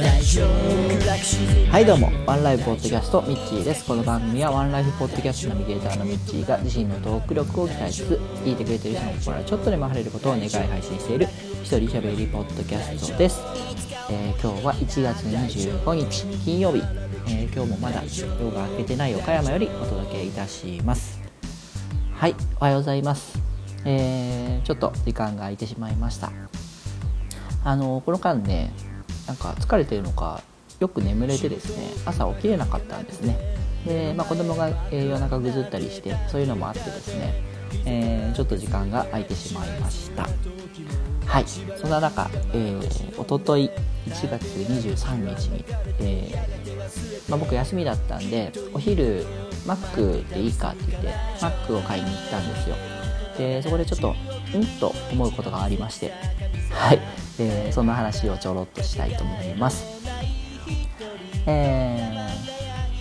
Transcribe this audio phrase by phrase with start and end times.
[0.00, 2.10] はいどうも。
[2.24, 3.84] ワンライフポッドキャストミッチーです。
[3.84, 11.26] この番組はワンライフポッドキャストナビゲーターのミッチーが自身のトーク力を鍛えつつ聞いてくれてる人の心がちょっとでも晴れることを願い配信している
[11.62, 13.42] 一人喋りポッドキャストです、
[14.10, 16.78] えー、今日は1月25日金曜日、
[17.28, 21.20] えー、今日もまだ夜が明けてない岡山よりお届けいたします。
[22.14, 23.38] はいおはようございます。
[23.84, 26.32] えー、ちょっと時間が空いてしまいました。
[27.64, 28.72] あのこの間ね
[29.30, 30.42] なんか疲れてるのか
[30.80, 33.38] よく眠れてですね朝起きれなかったんですね。
[33.86, 37.34] で、まあ、子供が、え夜中ぐずったりしてそういうのもあってですね、
[37.86, 40.26] えー、ちょっと時間が空いてしまいました。
[41.26, 41.44] はい。
[41.80, 43.70] そんな中、えー、おととい
[44.08, 45.64] 1月23日に、
[46.00, 49.24] えー、まあ、僕休みだったんでお昼
[49.64, 52.76] マックでいいかって言ってマックを買いに行ったんですよ。
[53.38, 54.14] でそこでちょっと
[54.54, 56.12] うんと思うことがありまして。
[56.72, 57.00] はい。
[57.40, 59.84] えー、そんな話をちょろっとしたいと思います。
[61.46, 61.96] え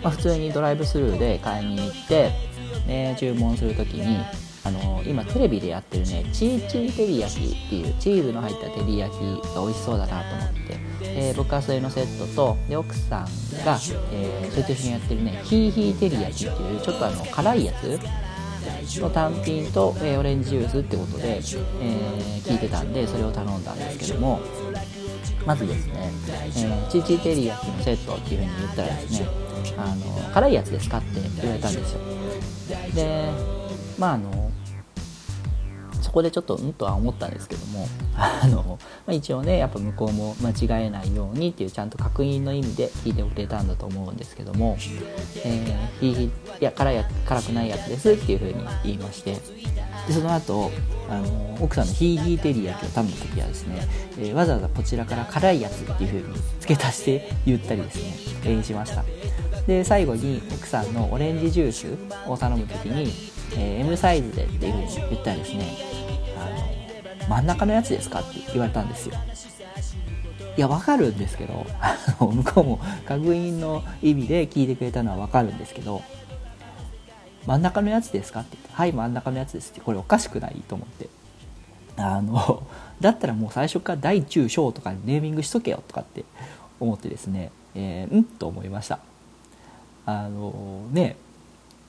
[0.00, 2.30] ー、まあ、普通にドライブスルーで買いに行って、
[2.86, 4.18] ね、注文する時に
[4.64, 9.16] あの今テレビでやってるねチーチーテリヤキっていうチーズの入ったテリヤキ
[9.54, 13.24] が美味しそうだなと思って、えー、僕はそれのセットとで奥さん
[13.64, 13.78] が、
[14.10, 18.00] えー、それと一緒にやってるねヒーヒーテリヤキっていうちょっとあの辛いやつ
[19.00, 24.40] の単品と、えー、オレンジジュースってことで、えー、聞いてたんでそれを頼んだんですけども
[25.46, 29.28] まずですね、えー、チーチーテリヤキのセットっていう風に言ったらですね
[29.76, 32.00] あの辛いやつですかって言われたんですよ。
[32.94, 33.30] で
[33.98, 34.50] まああの
[36.00, 44.76] そこでちょっとうんとは思ったんですけどもあの、まあ、一応ねやっぱ向こうも間違えないようにっていうちゃんと確認の意味で聞いてくれたんだと思うんですけども
[45.44, 46.30] 「えー、い
[46.64, 49.38] や辛いや辛くないやつです」っていうふうに言いまして。
[50.06, 50.70] でその後
[51.08, 56.24] あの奥さんのヒーヒーテリー焼きを頼む時はですね、えー、わざわざこちらから辛いやつっていう風に
[56.60, 58.14] 付け足して言ったりですね、
[58.44, 59.02] えー、しました。
[59.66, 61.86] で最後に奥さんのオレンジジュース
[62.28, 63.10] を頼む時に、
[63.56, 65.64] えー、M サイズでっていう風に言ったらですね
[66.36, 69.14] あの真ん中のやつですかって言われたんですよ。
[70.56, 71.66] いやわかるんですけど
[72.20, 76.02] 向こうも確認の意味で聞いてくれたのはわかるんですけど
[77.46, 80.62] 真ん中のやつですかって言ってはい真ん中のやつですってこれおかしくない？
[80.68, 81.08] と思って。
[81.96, 82.66] あの
[83.00, 86.24] だったらもう最初から大中小とかネーミングしとけよとかって
[86.80, 88.98] 思ってですね、えー、うんと思いました。
[90.06, 91.16] あのね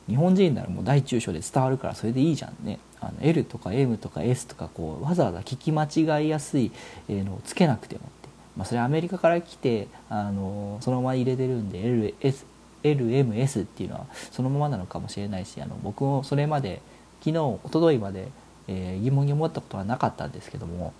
[0.07, 2.79] 日本人ならもう大中小で伝わるからそれでいいじゃんね。
[3.01, 6.71] あの L とか M とか S とかこうわざわざ聞き間違いやすい
[7.09, 12.45] のをつけなくてもって、まあ、それアメリカから来てあのそのまま入れてるんで LS
[12.85, 16.81] LMS っていうのはそのままなのかもしれないしあの僕もそれまで
[17.19, 18.29] 昨日一昨日まで、
[18.67, 20.93] えー、疑問に思ったことはなかったんですけども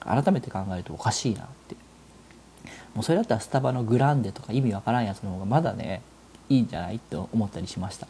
[0.00, 1.76] 改めて考えるとおかしいなって。
[2.94, 6.02] もうそれだったらスタバのグランデとか意味わからんやつの方がまだね
[6.48, 8.06] いいんじゃないと思ったりしました。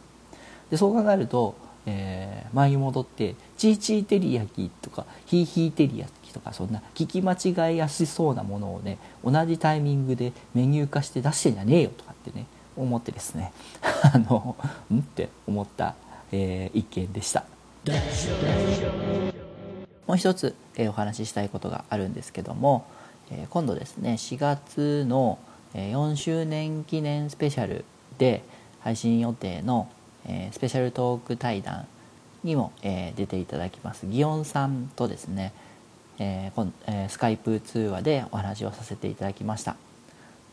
[0.69, 1.55] でそう考えると、
[1.85, 7.33] えー、前に戻ってチーチーテリヤキとかヒーヒーテリヤキとかそんな聞き間
[7.69, 12.45] 違いやすそうなものをね同じタイミングでメニュー化して出してんじゃねえよとかってね
[12.75, 13.51] 思ってですね。
[14.13, 14.55] あの
[14.91, 14.99] うん？
[14.99, 15.95] って思った、
[16.31, 17.45] えー、一件でした。
[20.07, 22.85] もう一つ、えー、お話ししたいことがあるんですけども、
[23.31, 25.37] えー、今度ですね4月の
[25.73, 27.83] 4周年記念スペシャル
[28.17, 28.43] で
[28.81, 29.87] 配信予定の
[30.25, 31.85] えー、スペシャルトーク対談
[32.43, 34.05] にも、えー、出ていただきます。
[34.05, 35.53] 祇園さんとですね、
[36.19, 39.75] えーえー、スカイプ通話でお話をさせていただきました。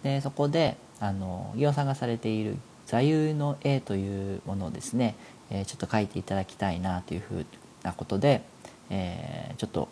[0.03, 2.56] でそこであの祇園さんがされている
[2.87, 5.16] 座右の絵というものをですね、
[5.50, 7.47] えー、ちょっと書いていただきたいなというふう
[7.83, 8.43] なことで、
[8.91, 9.89] えー、ちょっと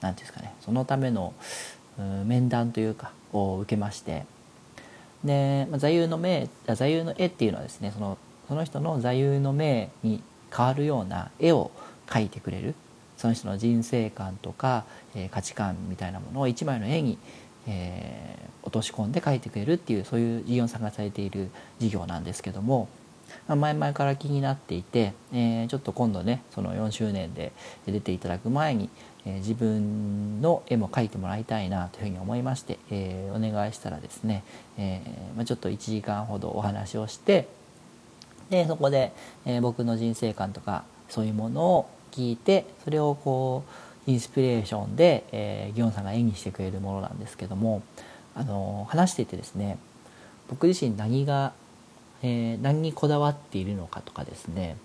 [0.00, 1.32] 何ていうんですかねそのための
[2.24, 4.26] 面談というかを受けまして。
[5.24, 10.22] で、まあ、座右の銘座右の絵っていうのはですねそのその人の座右の銘に
[10.54, 11.70] 変わるような絵を
[12.06, 12.74] 描いてくれる。
[13.16, 14.84] その人の人生観とか、
[15.14, 17.16] えー、価値観みたいなものを一枚の絵に、
[17.66, 22.88] えー、落とし込んで描いてくれるっていうそういう事業さんがされている事業なんですけども、
[23.48, 27.52] まあ、前々から気になっていて、えー、ちょっと今度ねその4周年で
[27.86, 28.88] 出ていただく前に、
[29.26, 34.44] え自分の絵も描いてもらいたいなというふうに思いまして、えお願いしたらですね、
[34.76, 35.00] え
[35.36, 37.48] まあ、ちょっと1時間ほどお話をして
[38.50, 39.12] でそこで、
[39.46, 47.82] え、僕の人生観とかそういうものを聞いてそれをこうインスピレーションで、えー、ギョンさんが演技してくれるものなんですけども、
[48.34, 49.78] あの、話していてですね
[50.48, 51.52] 僕自身何が、
[52.22, 54.76] えー、何にこだわっているのかとかですね、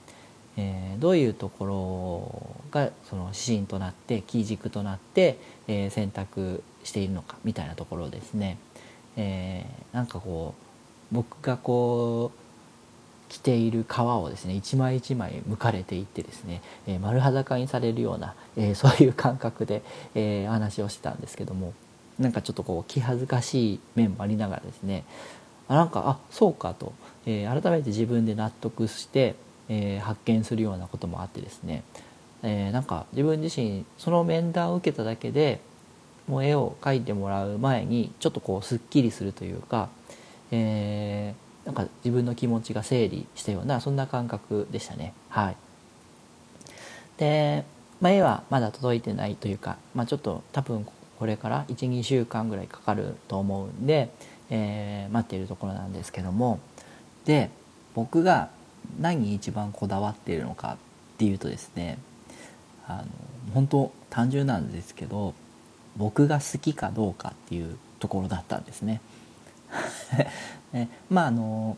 [0.57, 5.37] えー、どういうところがその指針となってキー軸となって、
[5.67, 8.57] えー、選択しているのかみたいなところをですね、
[9.17, 10.53] えー、なんかこ
[11.11, 12.48] う僕がこう
[13.29, 19.83] 着ている皮をですね一枚一枚剥かれていってですね、えー、丸裸にされるような、えー、 そういう感覚で、
[20.15, 21.73] えー、話をしてたんですけども
[22.17, 25.05] なんかちょっとこう気恥ずかしい面もありながらですね
[25.67, 26.93] あなんかあそうかと、
[27.25, 29.35] えー、改めて自分で納得して、
[29.69, 31.83] えー、発見するようなこともあってですね、
[32.41, 35.61] えー、なんか自分自身その面談を受けただけで
[36.27, 39.89] もう絵を描いてもらう前にちょっとこうすっきりするというか、
[40.51, 45.13] えー、なんか自分の気持ちが整理したようなそんな感覚でしたね。
[45.29, 45.55] はい、
[47.17, 47.63] で、
[48.01, 50.83] まあ、絵はまだ届いてないというか、まあ、ちょっと多分
[51.19, 54.09] これから12週間ぐらいかかると思うんで、
[54.49, 56.59] えー、待っているところなんですけども
[57.25, 57.51] で
[57.93, 58.49] 僕が
[58.99, 60.77] 何に一番こだわっているのかっ
[61.19, 61.99] ていうとですね
[62.87, 63.05] あの
[63.53, 65.35] 本当単純なんですけど
[65.97, 69.01] 僕が好きかどうかっていうところだったんですね。
[70.73, 71.77] ねまああの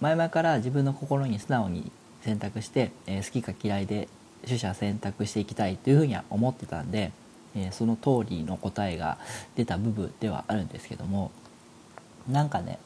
[0.00, 1.90] 前々から自分の心に素直に
[2.22, 4.08] 選択して、えー、好きか嫌いで
[4.46, 7.12] 取捨選択していきたいというふうには思ってたんで、
[7.56, 9.18] えー、その通りの答えが
[9.56, 11.30] 出た部分ではあるんですけども
[12.30, 12.78] なんかね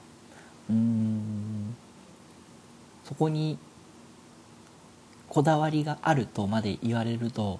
[0.70, 1.76] うーん
[3.04, 3.58] そこに
[5.28, 7.58] こだわりがあるとまで言われると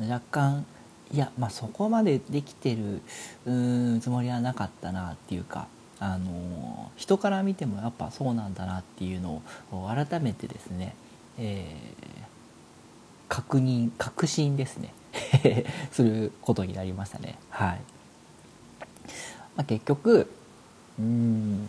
[0.00, 0.66] 若干
[1.12, 3.00] いやまあそこまでできてる
[3.46, 5.68] うーんつもりはなかったなっていうか
[6.00, 10.94] あの人から見てもやっぱそうなんだなっていうのを改めてですね、
[11.38, 12.24] えー、
[13.28, 14.94] 確認確信ですね。
[15.92, 17.36] することになりましたね。
[17.50, 17.80] はい、
[19.56, 20.30] まあ、結局
[20.98, 21.68] うん。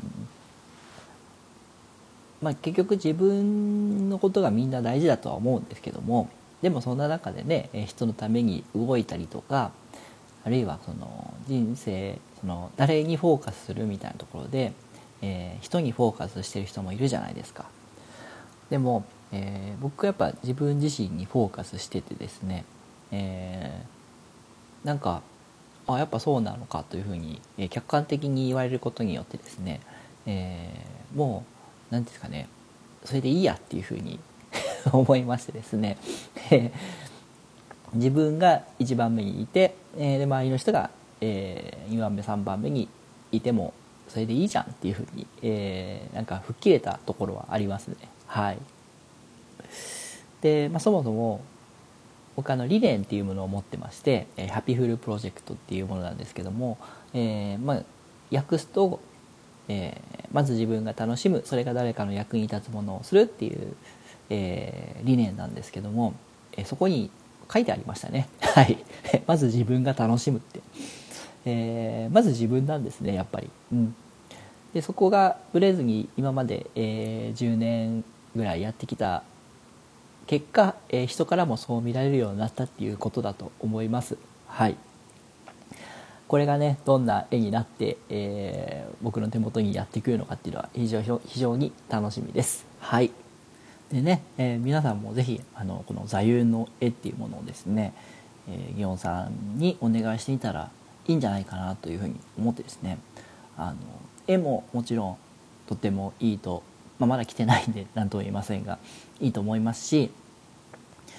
[2.42, 6.28] まあ結局自分のことがみんな大事だとは思うんですけども
[6.62, 9.72] でもそんな中でね人のために動いたりとか
[10.44, 14.74] あるいはその人生その誰にフォーカスするみたいなところで、
[15.22, 17.66] えー、人にフォーカスしてる人もいるじゃないですか。
[18.70, 22.66] でも、えー、僕はやっぱ自分自身にフォーカスしててですね、
[23.12, 25.22] えー、なんか
[25.88, 29.82] あやっぱそうなのかというふうに、え、客観的に言われることによってですね、
[30.26, 31.44] えー、も
[31.92, 32.48] う何ですかね
[33.04, 34.20] それでいいやっていうふうに
[34.92, 35.98] 思いましてですね
[37.94, 40.90] 自分が1番目にいて、えー、で周りの人が、
[41.20, 42.88] えー、2番目3番目に
[43.32, 43.74] いても
[44.08, 47.96] それでいいじゃんっていうふうに、えー、なんか吹っ切れたところはありますね。
[48.28, 48.58] はい。
[50.42, 51.42] で、まあ、そもそも
[52.36, 56.78] 僕あの理念っていうものを持ってまして、えー、ハピフルプロジェクトっていうものなんですけども、
[57.14, 57.84] えー、まあ
[58.34, 59.00] 訳すと、
[59.68, 63.76] えー、まず自分が楽しむそれが誰かの役に立つものをするっていう
[64.32, 66.16] えー、理念なんですけども、
[66.54, 67.12] え、そこに
[67.52, 68.28] 書いてありましたね。
[68.42, 68.78] はい。
[69.28, 70.62] まず自分が楽しむって。
[71.46, 73.50] えー、まず自分なんですね、やっぱり。
[73.72, 73.96] うん。
[74.74, 78.04] で、そこがブレずに今まで、えー、10年
[78.36, 79.24] ぐらいやってきた
[80.28, 84.18] 結果、えー、人からもそう見られるようになったっていうことだと思います。
[84.48, 84.78] はい。
[86.28, 92.66] これがねどんな絵になって、えー、僕の手元にやってくるのかっていうのは非常非常に楽しみです。
[92.80, 93.12] はい。
[93.92, 97.94] でね、えー、皆さんも是非あのこの座右の絵っていうものをですね、
[98.50, 100.72] えー、ギオンさんにお願いしてみたら
[101.08, 102.98] いいんじゃないかなというふうに思ってですね
[103.58, 103.78] あの
[104.28, 105.18] 絵ももちろん
[105.68, 106.64] とてもいいと、
[107.00, 108.80] まあ、まだ来てないんで 何とも言えませんが
[109.20, 110.10] いいと思いますし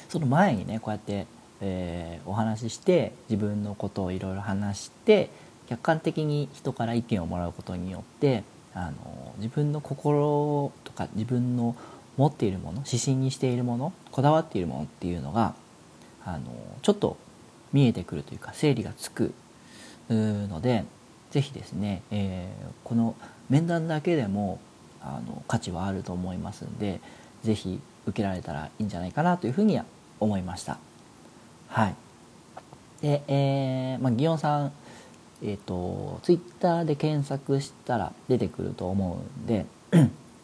[0.08, 1.26] その前にねこうやって、
[1.60, 5.30] えー、お話しして自分のことをいろいろ話して
[5.68, 11.76] 客観的に人から意見をもらうことによってあの自分の心とか自分の
[12.16, 15.54] 持っているもの指針にしているものこだわっているものっていうのが
[16.24, 16.40] あの
[16.82, 17.16] ちょっと
[17.72, 19.32] 見えてくるというか整理がつく
[20.10, 20.84] ので
[21.30, 23.14] 是非ですね、えー、この
[23.48, 24.60] 面談だけでも
[25.00, 27.00] あの価値はあると思いますんで
[27.42, 29.84] 是非受けられたらいいんじゃないかなというふうには
[30.20, 30.78] 思いました。
[31.68, 31.94] はい、
[33.00, 34.72] で、えーまあ、ギオンさん
[35.44, 39.66] えーと、とツイッターで検索したら出てくると思うんで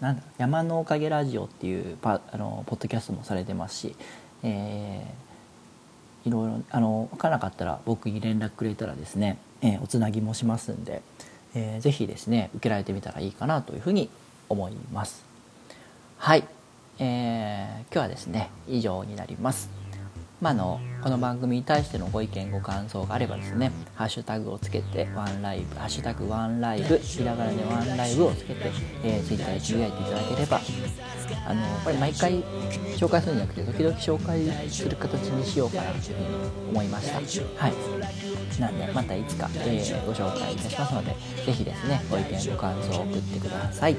[0.00, 3.96] なんだ山のおかげラジオっていうパあのポッドキャストもされてますし、
[4.44, 11.02] えー、いろいろあの分からなかったら僕に連絡くれたらですね、えー、おつなぎもしますんで、
[11.54, 14.08] えー、ぜひですね受けられてみたらいいかなというふうに
[14.48, 15.24] 思います。
[16.16, 16.44] はい、
[17.00, 19.68] えー、今日はですね以上になります。
[20.40, 28.70] まあ、のこの番組に対してのご意見ご感想があればですねハッシュタグをつけてワンライブハッシュタグワンライブひらがなでワンライブをつけて、
[29.02, 30.60] えー、ツイッターでつぶやいていただければ
[31.48, 32.44] あのこれ毎回
[32.96, 37.16] 紹介するんじゃなくて時々紹介する形にしようかなというふうに思いました。
[37.16, 38.60] はい。
[38.60, 43.96] なんでまたいつか、えー、ご紹介いたしますので是非ですねご意見ご感想を送ってください。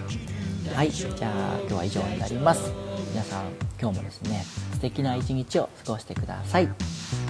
[0.73, 0.91] はい。
[0.91, 2.71] じゃあ今日は以上になります。
[3.11, 3.45] 皆さん
[3.81, 4.43] 今日もですね
[4.79, 6.69] 素敵な一日を過ごしてください。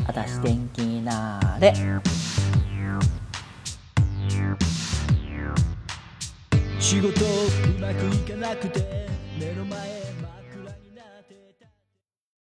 [0.06, 1.74] あたし天気になれ。
[6.80, 7.14] 仕事う
[7.80, 9.80] まくいかなくて目の前